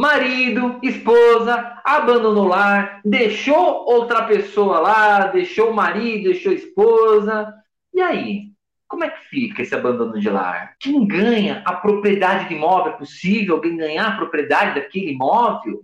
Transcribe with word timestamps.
marido, 0.00 0.78
esposa, 0.82 1.80
abandonou 1.84 2.44
o 2.44 2.48
lar, 2.48 3.00
deixou 3.04 3.84
outra 3.86 4.24
pessoa 4.24 4.80
lá, 4.80 5.26
deixou 5.26 5.70
o 5.70 5.74
marido, 5.74 6.30
deixou 6.30 6.52
a 6.52 6.54
esposa. 6.54 7.54
E 7.92 8.00
aí? 8.00 8.50
Como 8.88 9.04
é 9.04 9.10
que 9.10 9.24
fica 9.26 9.62
esse 9.62 9.72
abandono 9.72 10.18
de 10.18 10.28
lar? 10.28 10.74
Quem 10.80 11.06
ganha 11.06 11.62
a 11.64 11.74
propriedade 11.74 12.48
do 12.48 12.54
imóvel? 12.54 12.94
É 12.94 12.96
possível 12.96 13.54
alguém 13.54 13.76
ganhar 13.76 14.08
a 14.08 14.16
propriedade 14.16 14.80
daquele 14.80 15.12
imóvel? 15.12 15.82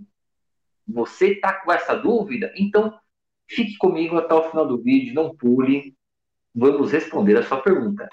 Você 0.88 1.32
está 1.32 1.52
com 1.52 1.70
essa 1.70 1.94
dúvida? 1.94 2.52
Então, 2.56 2.92
fique 3.48 3.76
comigo 3.76 4.16
até 4.16 4.34
o 4.34 4.50
final 4.50 4.66
do 4.66 4.82
vídeo, 4.82 5.14
não 5.14 5.36
pule. 5.36 5.94
Vamos 6.52 6.90
responder 6.90 7.36
a 7.36 7.44
sua 7.44 7.58
pergunta. 7.58 8.08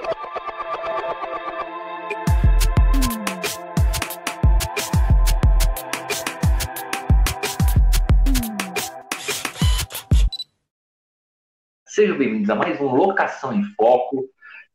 Sejam 11.93 12.17
bem-vindos 12.17 12.49
a 12.49 12.55
mais 12.55 12.81
um 12.81 12.87
Locação 12.87 13.53
em 13.53 13.63
Foco, 13.75 14.27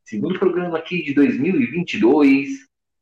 segundo 0.04 0.38
programa 0.38 0.78
aqui 0.78 1.02
de 1.02 1.12
2022. 1.14 2.48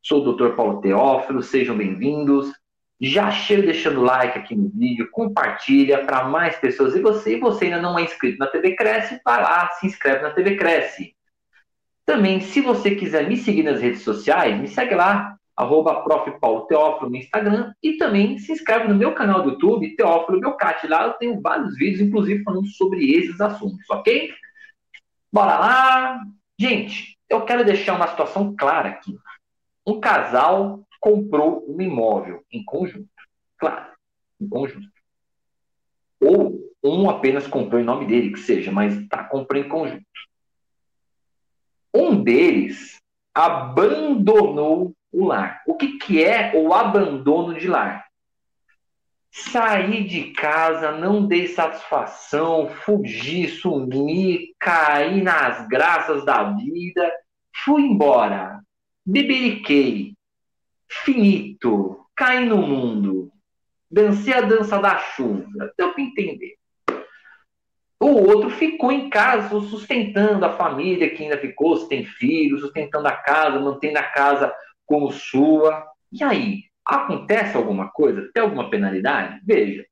Sou 0.03 0.27
o 0.27 0.33
Dr. 0.33 0.55
Paulo 0.55 0.81
Teófilo, 0.81 1.43
sejam 1.43 1.77
bem-vindos. 1.77 2.51
Já 2.99 3.31
chega 3.31 3.65
deixando 3.65 4.01
like 4.01 4.39
aqui 4.39 4.55
no 4.55 4.71
vídeo, 4.71 5.11
compartilha 5.13 6.03
para 6.07 6.25
mais 6.25 6.57
pessoas. 6.57 6.97
E 6.97 7.01
você, 7.03 7.39
você 7.39 7.67
ainda 7.67 7.83
não 7.83 7.99
é 7.99 8.05
inscrito 8.05 8.39
na 8.39 8.47
TV 8.47 8.75
Cresce, 8.75 9.21
vai 9.23 9.43
lá, 9.43 9.69
se 9.73 9.87
inscreve 9.87 10.23
na 10.23 10.31
TV 10.31 10.57
Cresce. 10.57 11.15
Também, 12.07 12.41
se 12.41 12.63
você 12.63 12.95
quiser 12.95 13.29
me 13.29 13.37
seguir 13.37 13.65
nas 13.65 13.83
redes 13.83 14.01
sociais, 14.01 14.59
me 14.59 14.67
segue 14.67 14.95
lá, 14.95 15.36
arroba 15.57 16.03
prof. 16.03 16.31
Paulo 16.39 16.67
Teófilo 16.67 17.11
no 17.11 17.17
Instagram 17.17 17.73
e 17.83 17.97
também 17.97 18.39
se 18.39 18.53
inscreve 18.53 18.89
no 18.89 18.95
meu 18.95 19.15
canal 19.15 19.43
do 19.43 19.51
YouTube, 19.51 19.97
Teófilo 19.97 20.41
Belcati. 20.41 20.87
Lá 20.87 21.07
eu 21.07 21.15
tenho 21.15 21.41
vários 21.41 21.77
vídeos, 21.77 22.01
inclusive 22.01 22.45
falando 22.45 22.67
sobre 22.67 23.11
esses 23.17 23.41
assuntos, 23.41 23.89
ok? 23.91 24.33
Bora 25.33 25.59
lá! 25.59 26.21
Gente, 26.59 27.19
eu 27.29 27.45
quero 27.45 27.65
deixar 27.65 27.95
uma 27.95 28.09
situação 28.09 28.55
clara 28.57 28.91
aqui. 28.91 29.17
Um 29.87 30.01
casal 30.01 30.87
comprou 31.01 31.65
um 31.69 31.81
imóvel 31.81 32.45
em 32.51 32.65
conjunto. 32.65 33.09
Claro, 33.59 33.93
em 34.41 34.49
conjunto. 34.49 34.89
Ou 36.21 36.59
um 36.83 37.09
apenas 37.11 37.47
comprou 37.47 37.81
em 37.81 37.85
nome 37.85 38.07
dele, 38.07 38.33
que 38.33 38.41
seja, 38.41 38.71
mas 38.73 39.07
tá, 39.09 39.25
comprou 39.25 39.61
em 39.61 39.69
conjunto. 39.69 40.05
Um 41.95 42.23
deles 42.23 43.01
abandonou 43.37 44.95
o 45.13 45.27
lar. 45.27 45.63
O 45.67 45.75
que, 45.75 45.99
que 45.99 46.25
é 46.25 46.53
o 46.55 46.73
abandono 46.73 47.53
de 47.53 47.69
lar? 47.69 48.07
Sair 49.31 50.05
de 50.05 50.33
casa, 50.33 50.93
não 50.93 51.27
dei 51.27 51.47
satisfação, 51.47 52.71
fugir, 52.71 53.51
sumir, 53.51 54.55
cair 54.59 55.23
nas 55.23 55.69
graças 55.69 56.25
da 56.25 56.45
vida, 56.45 57.13
fui 57.63 57.83
embora, 57.83 58.59
beberiquei, 59.05 60.15
finito, 60.89 62.07
caí 62.17 62.47
no 62.47 62.57
mundo, 62.57 63.31
dancei 63.91 64.33
a 64.33 64.41
dança 64.41 64.79
da 64.79 64.97
chuva, 64.97 65.75
deu 65.77 65.93
para 65.93 66.03
entender. 66.03 66.57
O 67.99 68.09
outro 68.09 68.51
ficou 68.51 68.93
em 68.93 69.09
casa 69.09 69.59
sustentando 69.61 70.45
a 70.45 70.53
família 70.53 71.09
que 71.09 71.23
ainda 71.23 71.39
ficou, 71.39 71.77
se 71.77 71.89
tem 71.89 72.05
filhos, 72.05 72.61
sustentando 72.61 73.09
a 73.09 73.13
casa, 73.13 73.59
mantendo 73.59 73.99
a 73.99 74.03
casa 74.03 74.55
como 74.85 75.11
sua. 75.11 75.85
E 76.13 76.23
aí, 76.23 76.65
acontece 76.85 77.57
alguma 77.57 77.89
coisa? 77.89 78.31
Tem 78.35 78.43
alguma 78.43 78.69
penalidade? 78.69 79.41
Veja, 79.45 79.85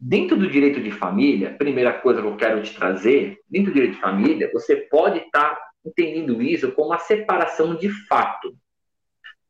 dentro 0.00 0.36
do 0.36 0.48
direito 0.48 0.80
de 0.80 0.90
família, 0.90 1.54
primeira 1.56 1.92
coisa 1.92 2.22
que 2.22 2.26
eu 2.26 2.36
quero 2.36 2.62
te 2.62 2.74
trazer, 2.74 3.38
dentro 3.48 3.70
do 3.70 3.74
direito 3.74 3.94
de 3.94 4.00
família, 4.00 4.50
você 4.52 4.76
pode 4.76 5.18
estar 5.18 5.54
tá 5.54 5.60
entendendo 5.84 6.42
isso 6.42 6.72
como 6.72 6.88
uma 6.88 6.98
separação 6.98 7.76
de 7.76 7.90
fato. 8.06 8.56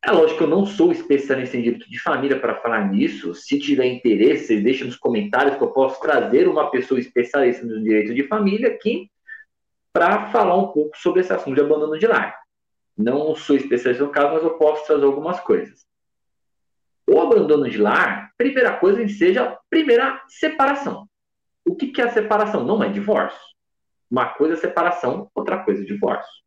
É 0.06 0.12
lógico 0.12 0.38
que 0.38 0.44
eu 0.44 0.48
não 0.48 0.64
sou 0.64 0.92
especialista 0.92 1.56
em 1.56 1.62
direito 1.62 1.90
de 1.90 1.98
família 1.98 2.38
para 2.38 2.54
falar 2.54 2.88
nisso. 2.88 3.34
Se 3.34 3.58
tiver 3.58 3.86
interesse, 3.86 4.60
deixe 4.60 4.84
nos 4.84 4.94
comentários 4.94 5.56
que 5.56 5.64
eu 5.64 5.72
posso 5.72 6.00
trazer 6.00 6.46
uma 6.46 6.70
pessoa 6.70 7.00
especialista 7.00 7.66
no 7.66 7.82
direito 7.82 8.14
de 8.14 8.22
família 8.22 8.68
aqui 8.68 9.10
para 9.92 10.30
falar 10.30 10.54
um 10.54 10.68
pouco 10.68 10.96
sobre 10.96 11.22
esse 11.22 11.32
assunto 11.32 11.56
de 11.56 11.60
abandono 11.60 11.98
de 11.98 12.06
lar. 12.06 12.38
Não 12.96 13.34
sou 13.34 13.56
especialista 13.56 14.04
no 14.04 14.12
caso, 14.12 14.34
mas 14.34 14.44
eu 14.44 14.50
posso 14.50 14.86
trazer 14.86 15.04
algumas 15.04 15.40
coisas. 15.40 15.84
O 17.04 17.20
abandono 17.20 17.68
de 17.68 17.78
lar, 17.78 18.30
primeira 18.38 18.76
coisa 18.76 19.02
que 19.02 19.08
seja 19.08 19.42
a 19.42 19.58
primeira 19.68 20.22
separação. 20.28 21.08
O 21.66 21.74
que, 21.74 21.88
que 21.88 22.00
é 22.00 22.04
a 22.04 22.12
separação? 22.12 22.62
Não 22.62 22.80
é 22.80 22.88
divórcio. 22.88 23.40
Uma 24.08 24.26
coisa 24.26 24.54
é 24.54 24.56
separação, 24.56 25.28
outra 25.34 25.64
coisa 25.64 25.82
é 25.82 25.84
divórcio. 25.84 26.44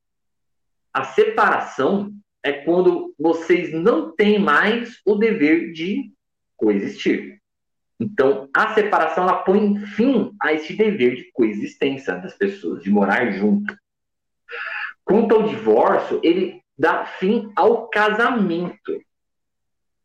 A 0.93 1.03
separação 1.03 2.13
é 2.43 2.53
quando 2.53 3.13
vocês 3.17 3.73
não 3.73 4.11
têm 4.15 4.39
mais 4.39 4.99
o 5.05 5.15
dever 5.15 5.71
de 5.71 6.11
coexistir. 6.55 7.39
Então, 7.99 8.49
a 8.53 8.73
separação 8.73 9.23
ela 9.23 9.43
põe 9.43 9.77
fim 9.79 10.31
a 10.41 10.53
esse 10.53 10.73
dever 10.73 11.15
de 11.15 11.31
coexistência 11.33 12.15
das 12.15 12.33
pessoas, 12.33 12.81
de 12.81 12.89
morar 12.89 13.31
junto. 13.31 13.77
Quanto 15.03 15.35
ao 15.35 15.43
divórcio, 15.43 16.21
ele 16.23 16.61
dá 16.77 17.05
fim 17.05 17.51
ao 17.55 17.89
casamento. 17.89 19.01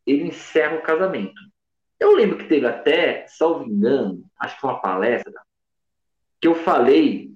Ele 0.05 0.25
encerra 0.25 0.77
o 0.77 0.83
casamento. 0.83 1.41
Eu 2.01 2.15
lembro 2.17 2.37
que 2.37 2.49
teve 2.49 2.67
até, 2.67 3.27
salvo 3.29 3.65
engano, 3.65 4.25
acho 4.41 4.59
que 4.59 4.67
uma 4.67 4.81
palestra, 4.81 5.33
que 6.41 6.49
eu 6.49 6.55
falei 6.57 7.33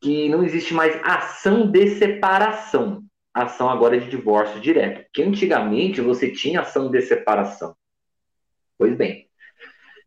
que 0.00 0.28
não 0.28 0.44
existe 0.44 0.72
mais 0.72 0.94
ação 1.02 1.70
de 1.70 1.96
separação. 1.96 3.04
Ação 3.36 3.68
agora 3.68 4.00
de 4.00 4.08
divórcio 4.08 4.58
direto. 4.62 5.04
Que 5.12 5.22
antigamente 5.22 6.00
você 6.00 6.30
tinha 6.30 6.62
ação 6.62 6.90
de 6.90 7.02
separação. 7.02 7.76
Pois 8.78 8.96
bem. 8.96 9.28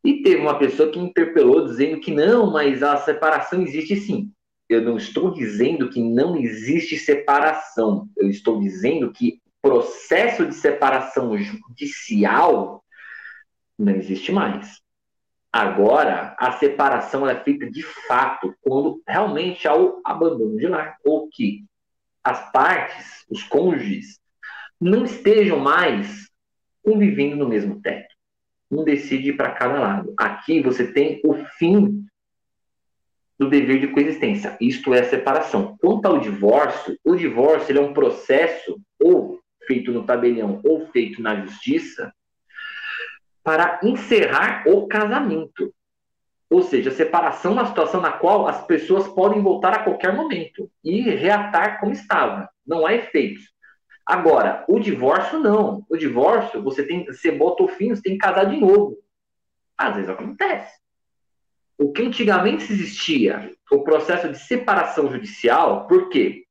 E 0.04 0.24
teve 0.24 0.42
uma 0.42 0.58
pessoa 0.58 0.90
que 0.92 0.98
interpelou 0.98 1.64
dizendo 1.64 2.00
que 2.00 2.12
não, 2.12 2.52
mas 2.52 2.82
a 2.82 2.98
separação 2.98 3.62
existe 3.62 3.96
sim. 3.98 4.32
Eu 4.68 4.82
não 4.82 4.98
estou 4.98 5.32
dizendo 5.32 5.92
que 5.92 6.02
não 6.02 6.36
existe 6.38 6.98
separação. 6.98 8.10
Eu 8.18 8.30
estou 8.30 8.60
dizendo 8.60 9.12
que 9.12 9.40
processo 9.62 10.48
de 10.48 10.56
separação 10.56 11.38
judicial 11.38 12.84
não 13.78 13.94
existe 13.94 14.32
mais. 14.32 14.80
Agora, 15.54 16.36
a 16.40 16.54
separação 16.54 17.30
é 17.30 17.36
feita 17.44 17.70
de 17.70 17.84
fato 17.84 18.56
quando 18.62 19.04
realmente 19.08 19.68
há 19.68 19.76
o 19.76 20.02
abandono 20.04 20.58
de 20.58 20.68
lar, 20.68 20.98
ou 21.06 21.30
que 21.30 21.66
as 22.24 22.52
partes, 22.52 23.26
os 23.30 23.44
cônjuges, 23.44 24.20
não 24.80 25.06
estejam 25.06 25.60
mais 25.60 26.30
convivendo 26.84 27.36
no 27.36 27.48
mesmo 27.48 27.82
teto. 27.82 28.14
Um 28.72 28.84
decide 28.84 29.34
para 29.34 29.52
cada 29.52 29.80
lado. 29.80 30.14
Aqui 30.18 30.62
você 30.62 30.92
tem 30.92 31.22
o 31.24 31.34
fim 31.58 32.06
do 33.38 33.50
dever 33.50 33.80
de 33.80 33.88
coexistência. 33.88 34.58
Isto 34.60 34.94
é 34.94 35.00
a 35.00 35.10
separação. 35.10 35.78
Quanto 35.80 36.06
ao 36.06 36.20
divórcio, 36.20 36.98
o 37.04 37.16
divórcio 37.16 37.78
é 37.78 37.82
um 37.82 37.94
processo 37.94 38.80
ou 39.00 39.40
feito 39.66 39.92
no 39.92 40.04
tabelião 40.04 40.62
ou 40.64 40.88
feito 40.88 41.22
na 41.22 41.36
justiça 41.42 42.14
para 43.44 43.80
encerrar 43.84 44.64
o 44.68 44.88
casamento. 44.88 45.74
Ou 46.50 46.64
seja, 46.64 46.92
separação 46.92 47.54
uma 47.54 47.68
situação 47.68 48.02
na 48.02 48.12
qual 48.12 48.48
as 48.48 48.66
pessoas 48.66 49.08
podem 49.08 49.42
voltar 49.42 49.74
a 49.74 49.84
qualquer 49.84 50.16
momento 50.16 50.70
e 50.84 51.02
reatar 51.02 51.80
como 51.80 51.92
estava. 51.92 52.50
Não 52.66 52.86
há 52.86 52.94
efeitos. 52.94 53.54
Agora, 54.06 54.66
o 54.68 54.80
divórcio 54.80 55.40
não. 55.40 55.86
O 55.88 55.96
divórcio, 55.96 56.64
você 56.64 56.84
tem, 56.84 57.06
você 57.06 57.32
bota 57.32 57.64
o 57.64 57.68
fim, 57.68 57.90
você 57.90 58.02
tem 58.02 58.14
que 58.14 58.20
casar 58.20 58.46
de 58.46 58.58
novo. 58.58 58.98
Às 59.78 59.96
vezes 59.96 60.10
acontece 60.10 60.80
o 61.80 61.94
que 61.94 62.02
antigamente 62.02 62.72
existia, 62.72 63.56
o 63.72 63.84
processo 63.84 64.28
de 64.28 64.38
separação 64.38 65.10
judicial, 65.10 65.88
por 65.88 66.10
quê? 66.10 66.44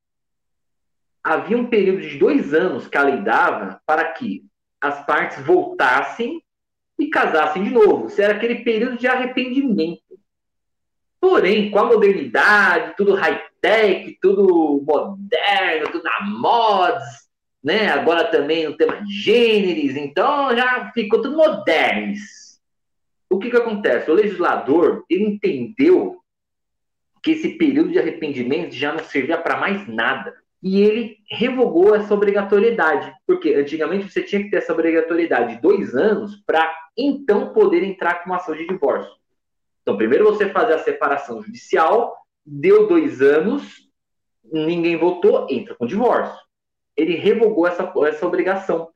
Havia 1.23 1.55
um 1.55 1.67
período 1.67 2.01
de 2.01 2.17
dois 2.17 2.51
anos 2.51 2.87
que 2.87 2.97
a 2.97 3.03
lei 3.03 3.21
dava 3.21 3.79
para 3.85 4.11
que 4.11 4.43
as 4.81 5.05
partes 5.05 5.45
voltassem 5.45 6.43
e 6.99 7.09
casassem 7.09 7.63
de 7.63 7.69
novo. 7.69 8.09
Era 8.21 8.33
aquele 8.35 8.55
período 8.63 8.97
de 8.97 9.07
arrependimento. 9.07 10.19
Porém, 11.19 11.71
com 11.71 11.79
a 11.79 11.85
modernidade, 11.85 12.93
tudo 12.95 13.15
high-tech, 13.15 14.17
tudo 14.21 14.83
moderno, 14.85 15.91
tudo 15.91 16.03
na 16.03 16.21
moda, 16.21 17.01
né? 17.63 17.87
Agora 17.87 18.25
também 18.25 18.67
o 18.67 18.77
tema 18.77 19.01
gêneros, 19.09 19.95
então 19.95 20.55
já 20.55 20.91
ficou 20.93 21.21
tudo 21.21 21.35
moderno 21.35 22.13
o 23.29 23.37
que, 23.37 23.51
que 23.51 23.57
acontece? 23.57 24.09
O 24.09 24.15
legislador 24.15 25.05
ele 25.09 25.25
entendeu 25.25 26.19
que 27.21 27.31
esse 27.31 27.49
período 27.49 27.91
de 27.91 27.99
arrependimento 27.99 28.73
já 28.73 28.91
não 28.91 29.03
servia 29.03 29.37
para 29.37 29.57
mais 29.57 29.87
nada. 29.87 30.35
E 30.61 30.81
ele 30.81 31.17
revogou 31.29 31.95
essa 31.95 32.13
obrigatoriedade, 32.13 33.13
porque 33.25 33.53
antigamente 33.53 34.09
você 34.09 34.21
tinha 34.21 34.43
que 34.43 34.49
ter 34.49 34.57
essa 34.57 34.73
obrigatoriedade 34.73 35.55
de 35.55 35.61
dois 35.61 35.95
anos 35.95 36.35
para 36.45 36.69
então 36.97 37.53
poder 37.53 37.83
entrar 37.83 38.15
com 38.15 38.29
uma 38.29 38.35
ação 38.37 38.55
de 38.55 38.67
divórcio. 38.67 39.11
Então, 39.81 39.95
primeiro 39.95 40.25
você 40.25 40.49
fazer 40.49 40.73
a 40.73 40.79
separação 40.79 41.41
judicial, 41.41 42.17
deu 42.45 42.87
dois 42.87 43.21
anos, 43.21 43.89
ninguém 44.43 44.97
votou, 44.97 45.47
entra 45.49 45.75
com 45.75 45.87
divórcio. 45.87 46.37
Ele 46.95 47.15
revogou 47.15 47.65
essa, 47.65 47.91
essa 48.05 48.27
obrigação. 48.27 48.89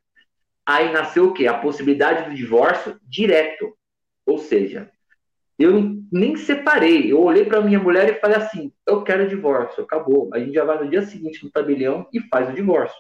Aí 0.66 0.92
nasceu 0.92 1.28
o 1.28 1.34
quê? 1.34 1.48
A 1.48 1.58
possibilidade 1.58 2.30
do 2.30 2.36
divórcio 2.36 3.00
direto. 3.04 3.74
Ou 4.26 4.38
seja, 4.38 4.92
eu 5.58 5.96
nem 6.12 6.36
separei. 6.36 7.12
Eu 7.12 7.22
olhei 7.22 7.46
para 7.46 7.62
minha 7.62 7.80
mulher 7.80 8.10
e 8.10 8.20
falei 8.20 8.38
assim: 8.38 8.72
eu 8.86 9.04
quero 9.04 9.28
divórcio, 9.28 9.84
acabou. 9.84 10.30
A 10.34 10.40
gente 10.40 10.54
já 10.54 10.64
vai 10.64 10.84
no 10.84 10.90
dia 10.90 11.04
seguinte 11.04 11.44
no 11.44 11.52
tabelião 11.52 12.08
e 12.12 12.20
faz 12.22 12.50
o 12.50 12.54
divórcio. 12.54 12.98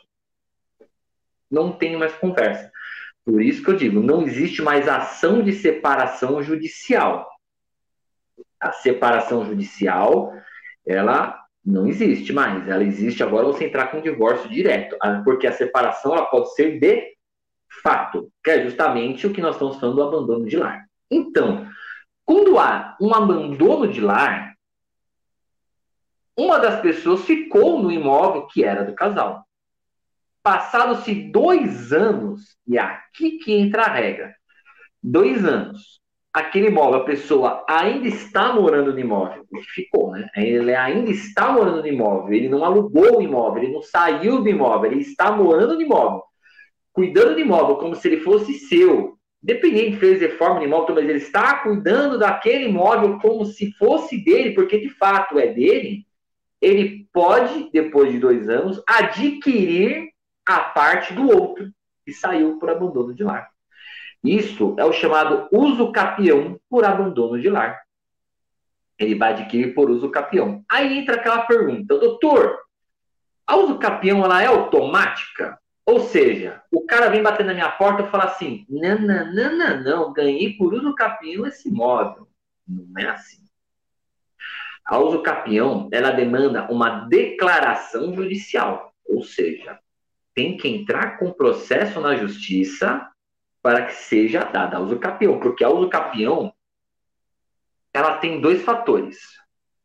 Não 1.49 1.71
tem 1.71 1.97
mais 1.97 2.13
conversa. 2.13 2.71
Por 3.25 3.41
isso 3.41 3.63
que 3.63 3.69
eu 3.69 3.75
digo: 3.75 3.99
não 4.01 4.23
existe 4.23 4.61
mais 4.61 4.87
ação 4.87 5.41
de 5.41 5.53
separação 5.53 6.41
judicial. 6.43 7.29
A 8.59 8.71
separação 8.71 9.45
judicial, 9.45 10.33
ela 10.85 11.43
não 11.65 11.87
existe 11.87 12.31
mais. 12.31 12.67
Ela 12.67 12.83
existe 12.83 13.23
agora 13.23 13.45
você 13.45 13.65
entrar 13.65 13.87
com 13.87 14.01
divórcio 14.01 14.49
direto, 14.49 14.95
ah, 15.01 15.21
porque 15.23 15.47
a 15.47 15.51
separação 15.51 16.13
ela 16.13 16.25
pode 16.25 16.53
ser 16.53 16.79
de 16.79 17.13
fato, 17.81 18.31
que 18.43 18.51
é 18.51 18.63
justamente 18.63 19.25
o 19.25 19.33
que 19.33 19.41
nós 19.41 19.55
estamos 19.55 19.79
falando 19.79 19.95
do 19.95 20.03
abandono 20.03 20.45
de 20.45 20.57
lar. 20.57 20.85
Então, 21.09 21.67
quando 22.25 22.57
há 22.57 22.95
um 22.99 23.13
abandono 23.13 23.87
de 23.87 23.99
lar, 23.99 24.53
uma 26.37 26.57
das 26.59 26.81
pessoas 26.81 27.25
ficou 27.25 27.81
no 27.81 27.91
imóvel 27.91 28.47
que 28.47 28.63
era 28.63 28.83
do 28.83 28.93
casal. 28.93 29.45
Passados-se 30.41 31.13
dois 31.13 31.93
anos, 31.93 32.57
e 32.67 32.77
é 32.77 32.81
aqui 32.81 33.37
que 33.37 33.53
entra 33.53 33.83
a 33.83 33.93
regra: 33.93 34.35
dois 35.01 35.45
anos. 35.45 36.01
Aquele 36.33 36.69
imóvel, 36.69 37.01
a 37.01 37.05
pessoa 37.05 37.63
ainda 37.69 38.07
está 38.07 38.51
morando 38.51 38.91
no 38.91 38.99
imóvel, 38.99 39.45
ele 39.53 39.61
ficou, 39.61 40.09
né? 40.09 40.27
Ele 40.35 40.73
ainda 40.73 41.11
está 41.11 41.51
morando 41.51 41.81
no 41.81 41.87
imóvel, 41.87 42.33
ele 42.33 42.49
não 42.49 42.65
alugou 42.65 43.19
o 43.19 43.21
imóvel, 43.21 43.61
ele 43.61 43.73
não 43.73 43.83
saiu 43.83 44.41
do 44.41 44.49
imóvel, 44.49 44.91
ele 44.91 45.01
está 45.01 45.31
morando 45.31 45.75
no 45.75 45.81
imóvel, 45.83 46.23
cuidando 46.91 47.35
do 47.35 47.39
imóvel 47.39 47.75
como 47.75 47.95
se 47.95 48.07
ele 48.07 48.21
fosse 48.21 48.55
seu, 48.55 49.15
Independente 49.43 49.97
fez 49.97 50.21
reforma 50.21 50.59
no 50.59 50.65
imóvel, 50.65 50.95
mas 50.95 51.03
ele 51.03 51.17
está 51.17 51.57
cuidando 51.57 52.17
daquele 52.17 52.69
imóvel 52.69 53.19
como 53.19 53.45
se 53.45 53.73
fosse 53.73 54.23
dele, 54.23 54.51
porque 54.51 54.79
de 54.79 54.89
fato 54.89 55.37
é 55.37 55.47
dele, 55.47 56.07
ele 56.61 57.09
pode, 57.11 57.69
depois 57.73 58.09
de 58.09 58.19
dois 58.19 58.47
anos, 58.47 58.81
adquirir 58.87 60.13
a 60.45 60.61
parte 60.61 61.13
do 61.13 61.29
outro 61.29 61.69
que 62.05 62.13
saiu 62.13 62.57
por 62.57 62.69
abandono 62.69 63.13
de 63.13 63.21
lar. 63.21 63.49
Isso 64.23 64.75
é 64.79 64.85
o 64.85 64.93
chamado 64.93 65.49
uso 65.51 65.91
capião 65.91 66.57
por 66.69 66.85
abandono 66.85 67.39
de 67.39 67.49
lar. 67.49 67.81
Ele 68.97 69.15
vai 69.15 69.33
adquirir 69.33 69.73
por 69.73 69.89
uso 69.89 70.09
capião. 70.09 70.63
Aí 70.71 70.97
entra 70.97 71.15
aquela 71.15 71.41
pergunta, 71.41 71.97
doutor, 71.97 72.59
a 73.45 73.57
uso 73.57 73.77
capião 73.77 74.23
ela 74.23 74.41
é 74.41 74.45
automática? 74.45 75.59
Ou 75.85 75.99
seja, 75.99 76.61
o 76.71 76.85
cara 76.85 77.09
vem 77.09 77.21
bater 77.21 77.45
na 77.45 77.53
minha 77.53 77.71
porta 77.71 78.03
e 78.03 78.09
fala 78.09 78.25
assim: 78.25 78.65
não, 78.69 78.99
não, 78.99 79.33
não, 79.33 79.57
não, 79.57 79.83
não, 79.83 80.13
ganhei 80.13 80.53
por 80.57 80.73
uso 80.73 80.95
capião 80.95 81.45
esse 81.45 81.69
imóvel. 81.69 82.27
Não 82.67 82.97
é 82.97 83.09
assim. 83.09 83.43
A 84.85 84.97
uso 84.97 85.21
capião, 85.21 85.89
ela 85.91 86.11
demanda 86.11 86.69
uma 86.71 87.07
declaração 87.07 88.13
judicial. 88.13 88.93
Ou 89.05 89.23
seja, 89.23 89.79
tem 90.33 90.57
que 90.57 90.67
entrar 90.67 91.17
com 91.17 91.31
processo 91.31 91.99
na 91.99 92.15
justiça 92.15 93.09
para 93.61 93.85
que 93.85 93.93
seja 93.93 94.43
dada 94.43 94.77
a 94.77 94.79
uso 94.79 94.99
capião. 94.99 95.39
Porque 95.39 95.63
a 95.63 95.69
uso 95.69 95.89
capião, 95.89 96.53
ela 97.93 98.17
tem 98.17 98.41
dois 98.41 98.61
fatores. 98.61 99.19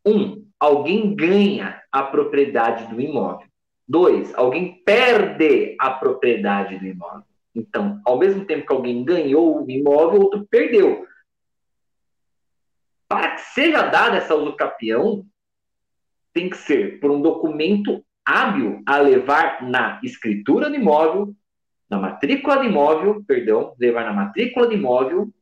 Um, 0.05 0.49
alguém 0.59 1.15
ganha 1.15 1.83
a 1.91 2.03
propriedade 2.05 2.87
do 2.87 3.01
imóvel. 3.01 3.48
Dois, 3.89 4.35
alguém 4.35 4.83
perde 4.85 5.75
a 5.81 5.91
propriedade 5.91 6.79
do 6.79 6.87
imóvel. 6.87 7.25
Então, 7.55 8.01
ao 8.05 8.19
mesmo 8.19 8.45
tempo 8.45 8.67
que 8.67 8.73
alguém 8.73 9.03
ganhou 9.03 9.65
o 9.65 9.71
imóvel, 9.71 10.21
outro 10.21 10.47
perdeu. 10.51 11.07
Para 13.09 13.37
que 13.37 13.41
seja 13.41 13.83
dada 13.83 14.19
essa 14.19 14.35
usucapião, 14.35 15.25
tem 16.35 16.51
que 16.51 16.57
ser 16.59 17.01
por 17.01 17.11
um 17.11 17.23
documento 17.23 18.05
hábil 18.25 18.83
a 18.87 18.99
levar 18.99 19.63
na 19.67 19.99
escritura 20.05 20.69
do 20.69 20.77
imóvel, 20.77 21.35
na 21.89 21.99
matrícula 21.99 22.59
do 22.59 22.65
imóvel, 22.65 23.25
perdão, 23.27 23.75
levar 23.81 24.05
na 24.05 24.13
matrícula 24.13 24.67
do 24.67 24.75
imóvel 24.75 25.33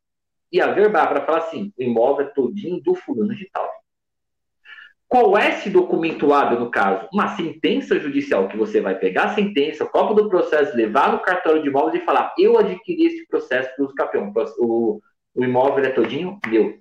e 0.52 0.60
averbar 0.60 1.08
para 1.08 1.26
falar 1.26 1.38
assim, 1.38 1.72
o 1.76 1.82
imóvel 1.82 2.26
é 2.26 2.30
todinho 2.30 2.80
do 2.80 2.94
fulano 2.94 3.34
de 3.34 3.50
tal. 3.50 3.68
Qual 5.08 5.38
é 5.38 5.50
esse 5.50 5.70
documento 5.70 6.32
hábil, 6.32 6.58
no 6.58 6.70
caso? 6.70 7.08
Uma 7.12 7.36
sentença 7.36 7.98
judicial, 7.98 8.48
que 8.48 8.56
você 8.56 8.80
vai 8.80 8.98
pegar 8.98 9.24
a 9.24 9.34
sentença, 9.34 9.84
o 9.84 9.88
copo 9.88 10.14
do 10.14 10.28
processo, 10.28 10.76
levar 10.76 11.12
no 11.12 11.20
cartório 11.20 11.62
de 11.62 11.68
imóveis 11.68 12.02
e 12.02 12.04
falar: 12.04 12.34
eu 12.36 12.58
adquiri 12.58 13.06
este 13.06 13.26
processo 13.26 13.70
por 13.76 13.86
uso 13.86 13.94
capião. 13.94 14.32
O, 14.58 15.00
o 15.34 15.44
imóvel 15.44 15.84
é 15.84 15.90
todinho 15.90 16.38
meu. 16.48 16.80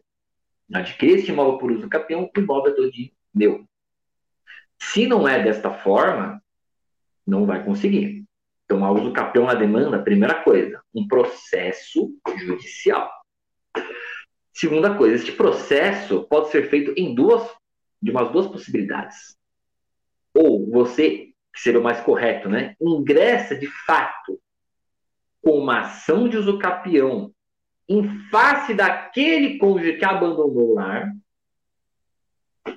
Adquiri 0.74 1.14
este 1.14 1.32
imóvel 1.32 1.60
por 1.60 1.72
uso 1.72 1.88
capião, 1.88 2.30
o 2.36 2.40
imóvel 2.40 2.72
é 2.72 2.76
todinho 2.76 3.12
meu. 3.34 3.64
Se 4.80 5.06
não 5.06 5.28
é 5.28 5.44
desta 5.44 5.72
forma, 5.72 6.42
não 7.26 7.46
vai 7.46 7.64
conseguir. 7.64 8.26
Então, 8.66 8.84
a 8.84 8.92
uso 8.92 9.14
capião 9.14 9.46
na 9.46 9.54
demanda, 9.54 10.02
primeira 10.02 10.42
coisa, 10.42 10.82
um 10.94 11.08
processo 11.08 12.12
judicial. 12.38 13.12
Segunda 14.52 14.96
coisa, 14.96 15.16
este 15.16 15.32
processo 15.32 16.24
pode 16.24 16.50
ser 16.50 16.70
feito 16.70 16.92
em 16.98 17.14
duas 17.14 17.48
de 18.06 18.12
umas 18.12 18.32
duas 18.32 18.48
possibilidades. 18.48 19.36
Ou 20.32 20.70
você, 20.70 21.30
que 21.52 21.60
seria 21.60 21.80
o 21.80 21.84
mais 21.84 22.00
correto, 22.02 22.48
né, 22.48 22.76
ingressa 22.80 23.56
de 23.56 23.68
fato 23.68 24.40
com 25.42 25.58
uma 25.58 25.80
ação 25.82 26.30
de 26.30 26.38
usucapião 26.38 27.34
em 27.90 28.08
face 28.30 28.74
daquele 28.76 29.58
cônjuge 29.58 29.98
que 29.98 30.06
abandonou 30.06 30.72
o 30.72 30.74
lar, 30.76 31.12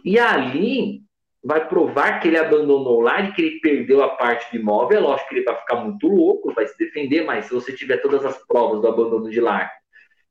e 0.04 0.19
ali 0.19 1.02
vai 1.42 1.66
provar 1.66 2.20
que 2.20 2.28
ele 2.28 2.38
abandonou 2.38 2.98
o 2.98 3.00
lar 3.00 3.28
e 3.28 3.32
que 3.32 3.42
ele 3.42 3.60
perdeu 3.60 4.02
a 4.02 4.16
parte 4.16 4.50
do 4.50 4.60
imóvel. 4.60 4.98
É 4.98 5.00
lógico 5.00 5.28
que 5.28 5.34
ele 5.36 5.44
vai 5.44 5.56
ficar 5.56 5.76
muito 5.76 6.06
louco, 6.06 6.52
vai 6.52 6.66
se 6.66 6.76
defender, 6.76 7.24
mas 7.24 7.46
se 7.46 7.54
você 7.54 7.72
tiver 7.72 7.98
todas 7.98 8.24
as 8.24 8.38
provas 8.46 8.81
do 8.81 8.88
abandono 8.88 9.31
de 9.31 9.40
lar, 9.40 9.70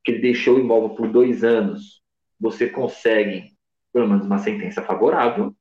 que 0.03 0.11
ele 0.11 0.21
deixou 0.21 0.57
o 0.57 0.59
imóvel 0.59 0.89
por 0.91 1.07
dois 1.07 1.43
anos, 1.43 2.03
você 2.39 2.69
consegue 2.69 3.56
pelo 3.91 4.08
menos 4.08 4.25
uma 4.25 4.39
sentença 4.39 4.82
favorável, 4.82 5.56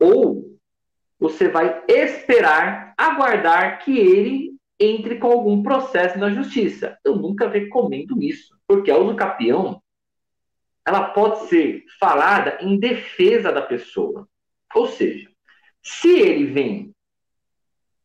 ou 0.00 0.56
você 1.18 1.48
vai 1.48 1.82
esperar, 1.88 2.94
aguardar 2.96 3.84
que 3.84 3.98
ele 3.98 4.56
entre 4.78 5.16
com 5.16 5.26
algum 5.26 5.62
processo 5.62 6.18
na 6.18 6.30
justiça. 6.30 6.96
Eu 7.04 7.16
nunca 7.16 7.48
recomendo 7.48 8.22
isso, 8.22 8.56
porque 8.66 8.90
a 8.90 8.96
usucapião 8.96 9.82
ela 10.86 11.10
pode 11.10 11.48
ser 11.48 11.84
falada 11.98 12.58
em 12.60 12.78
defesa 12.78 13.52
da 13.52 13.60
pessoa. 13.60 14.26
Ou 14.74 14.86
seja, 14.86 15.28
se 15.82 16.08
ele 16.08 16.46
vem 16.46 16.94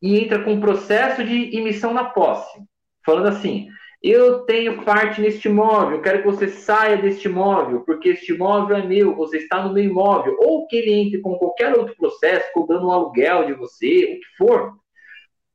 e 0.02 0.18
entra 0.18 0.42
com 0.42 0.60
processo 0.60 1.24
de 1.24 1.56
emissão 1.56 1.94
na 1.94 2.04
posse, 2.04 2.62
falando 3.04 3.28
assim, 3.28 3.68
eu 4.06 4.40
tenho 4.40 4.84
parte 4.84 5.18
neste 5.22 5.48
imóvel, 5.48 6.02
quero 6.02 6.18
que 6.18 6.26
você 6.26 6.46
saia 6.46 6.98
deste 6.98 7.26
imóvel, 7.26 7.80
porque 7.80 8.10
este 8.10 8.34
imóvel 8.34 8.76
é 8.76 8.86
meu, 8.86 9.14
você 9.14 9.38
está 9.38 9.62
no 9.62 9.72
meu 9.72 9.82
imóvel. 9.82 10.36
Ou 10.40 10.66
que 10.66 10.76
ele 10.76 10.92
entre 10.92 11.22
com 11.22 11.38
qualquer 11.38 11.72
outro 11.72 11.96
processo, 11.96 12.52
cobrando 12.52 12.86
um 12.86 12.90
aluguel 12.92 13.46
de 13.46 13.54
você, 13.54 13.86
o 13.86 14.20
que 14.20 14.36
for. 14.36 14.78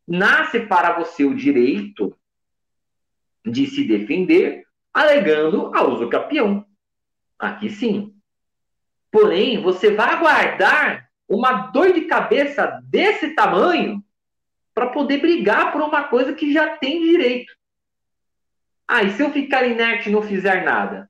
Nasce 0.07 0.61
para 0.61 0.97
você 0.97 1.23
o 1.25 1.35
direito 1.35 2.17
de 3.45 3.67
se 3.67 3.83
defender, 3.83 4.63
alegando 4.91 5.71
a 5.75 5.83
uso 5.83 6.09
capião. 6.09 6.65
Aqui 7.37 7.69
sim. 7.69 8.15
Porém, 9.11 9.61
você 9.61 9.91
vai 9.91 10.09
aguardar 10.09 11.07
uma 11.27 11.67
dor 11.67 11.93
de 11.93 12.01
cabeça 12.01 12.81
desse 12.85 13.35
tamanho 13.35 14.03
para 14.73 14.87
poder 14.87 15.19
brigar 15.19 15.71
por 15.71 15.81
uma 15.81 16.05
coisa 16.05 16.33
que 16.33 16.51
já 16.51 16.77
tem 16.77 16.99
direito. 16.99 17.58
Ah, 18.91 19.03
e 19.03 19.11
se 19.11 19.21
eu 19.21 19.29
ficar 19.31 19.67
inerte 19.67 20.09
e 20.09 20.11
não 20.11 20.23
fizer 20.23 20.63
nada? 20.65 21.07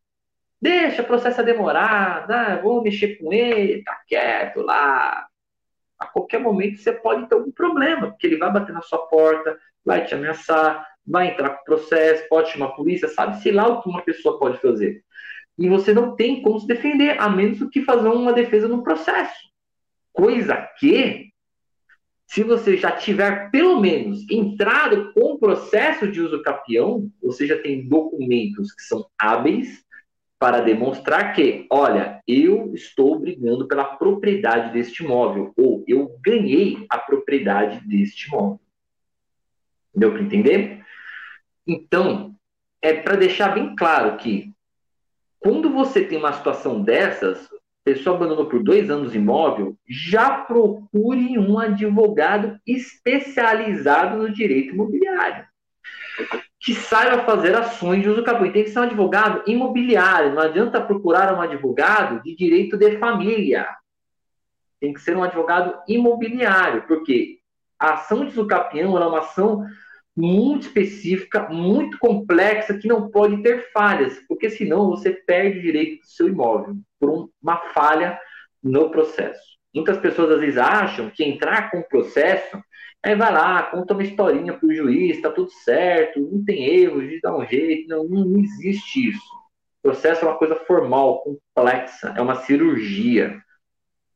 Deixa 0.62 1.02
o 1.02 1.06
processo 1.06 1.42
demorar, 1.46 2.28
né? 2.28 2.60
vou 2.62 2.84
mexer 2.84 3.16
com 3.18 3.32
ele, 3.32 3.82
tá 3.84 4.02
quieto 4.06 4.62
lá. 4.62 5.26
A 5.98 6.08
qualquer 6.08 6.42
momento 6.42 6.78
você 6.78 6.92
pode 6.92 7.30
ter 7.30 7.36
algum 7.36 7.52
problema, 7.54 8.10
porque 8.10 8.28
ele 8.28 8.36
vai 8.36 8.52
bater 8.52 8.74
na 8.74 8.82
sua 8.82 9.00
porta, 9.08 9.58
vai 9.86 10.06
te 10.06 10.14
ameaçar, 10.14 10.86
vai 11.08 11.30
entrar 11.30 11.52
com 11.52 11.62
o 11.62 11.64
processo, 11.64 12.28
pode 12.28 12.52
chamar 12.52 12.66
a 12.66 12.72
polícia, 12.74 13.08
sabe-se 13.08 13.50
lá 13.50 13.66
o 13.70 13.82
que 13.82 13.90
uma 13.90 14.02
pessoa 14.02 14.38
pode 14.38 14.60
fazer. 14.60 15.02
E 15.58 15.70
você 15.70 15.94
não 15.94 16.18
tem 16.18 16.42
como 16.42 16.60
se 16.60 16.68
defender, 16.68 17.18
a 17.18 17.30
menos 17.30 17.60
do 17.60 17.70
que 17.70 17.82
fazer 17.84 18.10
uma 18.10 18.34
defesa 18.34 18.68
no 18.68 18.84
processo. 18.84 19.40
Coisa 20.12 20.68
que 20.78 21.29
se 22.30 22.44
você 22.44 22.78
já 22.78 22.92
tiver 22.92 23.50
pelo 23.50 23.82
menos 23.82 24.24
entrado 24.30 25.12
com 25.14 25.34
o 25.34 25.40
processo 25.40 26.08
de 26.12 26.22
uso 26.22 26.44
capião, 26.44 27.12
você 27.20 27.48
já 27.48 27.60
tem 27.60 27.88
documentos 27.88 28.72
que 28.72 28.84
são 28.84 29.10
hábeis 29.18 29.84
para 30.38 30.62
demonstrar 30.62 31.34
que, 31.34 31.66
olha, 31.72 32.22
eu 32.28 32.72
estou 32.76 33.20
brigando 33.20 33.68
pela 33.68 33.96
propriedade 33.96 34.72
deste 34.72 35.04
imóvel, 35.04 35.52
ou 35.58 35.84
eu 35.88 36.20
ganhei 36.24 36.86
a 36.88 37.00
propriedade 37.00 37.86
deste 37.88 38.28
imóvel. 38.28 38.60
Deu 39.96 40.12
para 40.12 40.22
entender? 40.22 40.86
Então, 41.66 42.36
é 42.80 42.94
para 42.94 43.16
deixar 43.16 43.56
bem 43.56 43.76
claro 43.76 44.18
que 44.18 44.54
quando 45.40 45.74
você 45.74 46.06
tem 46.06 46.20
uma 46.20 46.34
situação 46.34 46.80
dessas, 46.84 47.50
pessoa 47.84 48.16
abandonou 48.16 48.46
por 48.46 48.62
dois 48.64 48.90
anos 48.90 49.16
imóvel, 49.16 49.76
já 49.88 50.30
procure 50.42 51.38
um 51.38 51.58
advogado 51.58 52.60
especializado 52.66 54.18
no 54.18 54.32
direito 54.32 54.74
imobiliário. 54.74 55.46
Que 56.60 56.76
saiba 56.76 57.24
fazer 57.24 57.56
ações 57.56 58.04
de 58.04 58.10
uso 58.10 58.24
capião. 58.24 58.52
Tem 58.52 58.64
que 58.64 58.70
ser 58.70 58.80
um 58.80 58.84
advogado 58.84 59.44
imobiliário. 59.48 60.34
Não 60.34 60.42
adianta 60.42 60.82
procurar 60.82 61.34
um 61.34 61.42
advogado 61.42 62.22
de 62.22 62.36
direito 62.36 62.78
de 62.78 62.98
família. 62.98 63.68
Tem 64.80 64.94
que 64.94 65.02
ser 65.02 65.16
um 65.16 65.24
advogado 65.24 65.80
imobiliário, 65.88 66.86
porque 66.88 67.40
a 67.80 67.94
ação 67.94 68.26
de 68.26 68.32
uso 68.32 68.46
capião 68.46 68.98
é 68.98 69.08
uma 69.08 69.20
ação 69.20 69.66
muito 70.16 70.68
específica, 70.68 71.48
muito 71.50 71.98
complexa, 72.00 72.78
que 72.78 72.88
não 72.88 73.10
pode 73.10 73.42
ter 73.42 73.72
falhas, 73.72 74.20
porque 74.28 74.50
senão 74.50 74.90
você 74.90 75.12
perde 75.12 75.60
o 75.60 75.62
direito 75.62 76.02
do 76.02 76.08
seu 76.08 76.28
imóvel 76.28 76.76
por 77.00 77.30
uma 77.42 77.58
falha 77.74 78.20
no 78.62 78.90
processo. 78.90 79.58
Muitas 79.74 79.98
pessoas 79.98 80.32
às 80.32 80.40
vezes 80.40 80.58
acham 80.58 81.10
que 81.10 81.24
entrar 81.24 81.72
com 81.72 81.80
o 81.80 81.88
processo 81.88 82.60
é 83.02 83.16
vai 83.16 83.32
lá, 83.32 83.64
conta 83.64 83.94
uma 83.94 84.04
historinha 84.04 84.54
para 84.54 84.68
o 84.68 84.74
juiz, 84.74 85.16
está 85.16 85.32
tudo 85.32 85.50
certo, 85.52 86.20
não 86.20 86.44
tem 86.44 86.66
erro, 86.66 87.02
de 87.02 87.22
dar 87.22 87.36
um 87.36 87.46
jeito, 87.46 87.88
não, 87.88 88.04
não 88.04 88.40
existe 88.40 89.10
isso. 89.10 89.40
O 89.80 89.84
processo 89.84 90.26
é 90.26 90.28
uma 90.28 90.38
coisa 90.38 90.56
formal, 90.56 91.24
complexa, 91.24 92.14
é 92.18 92.22
uma 92.22 92.36
cirurgia. 92.36 93.42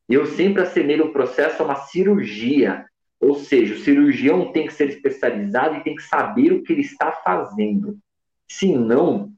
Eu 0.09 0.25
sempre 0.25 0.61
assemelho 0.61 1.05
o 1.05 1.13
processo 1.13 1.61
a 1.61 1.65
uma 1.65 1.75
cirurgia. 1.75 2.85
Ou 3.23 3.35
seja, 3.35 3.73
o 3.73 3.77
cirurgião 3.77 4.51
tem 4.51 4.67
que 4.67 4.73
ser 4.73 4.89
especializado 4.89 5.77
e 5.77 5.83
tem 5.83 5.95
que 5.95 6.03
saber 6.03 6.51
o 6.51 6.61
que 6.61 6.73
ele 6.73 6.81
está 6.81 7.09
fazendo. 7.09 7.97
Senão, 8.45 9.31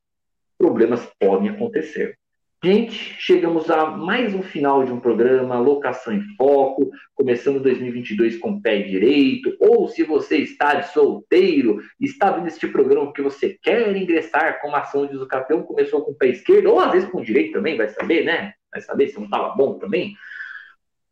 problemas 0.57 1.07
podem 1.19 1.49
acontecer. 1.49 2.17
Gente, 2.63 3.15
chegamos 3.19 3.69
a 3.69 3.85
mais 3.91 4.33
um 4.33 4.41
final 4.41 4.83
de 4.83 4.91
um 4.91 4.99
programa, 4.99 5.59
Locação 5.59 6.13
em 6.13 6.21
Foco, 6.35 6.89
começando 7.13 7.61
2022 7.61 8.37
com 8.37 8.53
o 8.53 8.61
pé 8.61 8.79
direito, 8.79 9.55
ou 9.59 9.87
se 9.87 10.01
você 10.01 10.37
está 10.37 10.73
de 10.73 10.91
solteiro, 10.91 11.79
está 12.01 12.31
vendo 12.31 12.47
este 12.47 12.67
programa 12.67 13.05
porque 13.05 13.21
você 13.21 13.55
quer 13.61 13.95
ingressar 13.95 14.61
com 14.61 14.69
uma 14.69 14.79
ação 14.79 15.05
de 15.05 15.15
uso 15.15 15.27
campeão, 15.27 15.61
começou 15.61 16.01
com 16.01 16.09
o 16.09 16.15
pé 16.15 16.29
esquerdo, 16.29 16.71
ou 16.71 16.79
às 16.79 16.91
vezes 16.91 17.07
com 17.07 17.19
o 17.19 17.23
direito 17.23 17.53
também, 17.53 17.77
vai 17.77 17.89
saber, 17.89 18.25
né? 18.25 18.53
Vai 18.71 18.81
saber 18.81 19.09
se 19.09 19.17
não 19.17 19.25
estava 19.25 19.49
bom 19.49 19.77
também. 19.77 20.15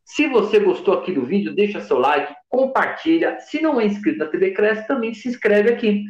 Se 0.03 0.27
você 0.27 0.59
gostou 0.59 0.95
aqui 0.95 1.11
do 1.13 1.25
vídeo, 1.25 1.55
deixa 1.55 1.81
seu 1.81 1.97
like, 1.97 2.33
compartilha. 2.49 3.39
Se 3.39 3.61
não 3.61 3.79
é 3.79 3.85
inscrito 3.85 4.19
na 4.19 4.27
TV 4.27 4.51
Cresce, 4.51 4.87
também 4.87 5.13
se 5.13 5.29
inscreve 5.29 5.71
aqui. 5.71 6.03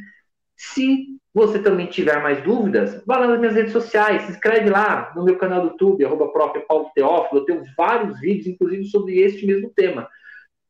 Se 0.56 1.08
você 1.34 1.60
também 1.60 1.88
tiver 1.88 2.22
mais 2.22 2.44
dúvidas, 2.44 3.04
vá 3.06 3.18
lá 3.18 3.28
nas 3.28 3.40
minhas 3.40 3.56
redes 3.56 3.72
sociais, 3.72 4.24
se 4.24 4.32
inscreve 4.32 4.70
lá 4.70 5.12
no 5.16 5.24
meu 5.24 5.38
canal 5.38 5.62
do 5.62 5.70
YouTube, 5.70 6.06
arroba 6.06 6.32
Paulo 6.32 6.92
Teófilo, 6.94 7.42
eu 7.42 7.46
tenho 7.46 7.64
vários 7.76 8.20
vídeos, 8.20 8.48
inclusive, 8.48 8.86
sobre 8.86 9.20
este 9.20 9.46
mesmo 9.46 9.72
tema. 9.76 10.08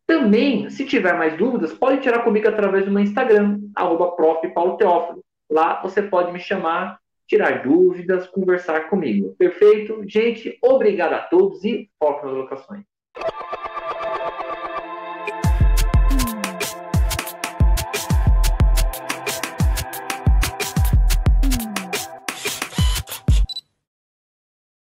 Também, 0.07 0.69
se 0.69 0.85
tiver 0.85 1.17
mais 1.17 1.37
dúvidas, 1.37 1.73
pode 1.73 2.01
tirar 2.01 2.23
comigo 2.23 2.47
através 2.47 2.85
do 2.85 2.91
meu 2.91 3.03
Instagram, 3.03 3.59
arroba 3.75 4.15
Paulo 4.53 4.77
Teófilo. 4.77 5.23
Lá 5.49 5.81
você 5.81 6.01
pode 6.01 6.31
me 6.31 6.39
chamar, 6.39 6.97
tirar 7.27 7.63
dúvidas, 7.63 8.27
conversar 8.27 8.89
comigo. 8.89 9.35
Perfeito? 9.37 10.01
Gente, 10.07 10.57
obrigado 10.61 11.13
a 11.13 11.19
todos 11.19 11.63
e 11.63 11.89
foco 11.99 12.25
nas 12.25 12.35
locações. 12.35 12.92
you 13.23 13.57